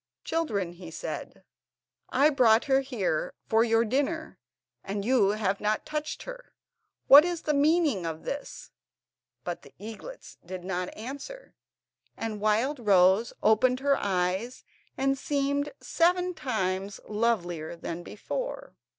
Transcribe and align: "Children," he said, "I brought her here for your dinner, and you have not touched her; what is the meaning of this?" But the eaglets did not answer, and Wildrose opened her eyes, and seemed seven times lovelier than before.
"Children," 0.23 0.71
he 0.71 0.89
said, 0.89 1.43
"I 2.09 2.31
brought 2.31 2.65
her 2.65 2.79
here 2.81 3.35
for 3.45 3.63
your 3.63 3.85
dinner, 3.85 4.39
and 4.83 5.05
you 5.05 5.29
have 5.33 5.61
not 5.61 5.85
touched 5.85 6.23
her; 6.23 6.55
what 7.05 7.23
is 7.23 7.43
the 7.43 7.53
meaning 7.53 8.07
of 8.07 8.23
this?" 8.23 8.71
But 9.43 9.61
the 9.61 9.75
eaglets 9.77 10.39
did 10.43 10.63
not 10.63 10.91
answer, 10.97 11.53
and 12.17 12.41
Wildrose 12.41 13.31
opened 13.43 13.79
her 13.81 13.95
eyes, 13.95 14.63
and 14.97 15.15
seemed 15.19 15.71
seven 15.81 16.33
times 16.33 16.99
lovelier 17.07 17.75
than 17.75 18.01
before. 18.01 18.73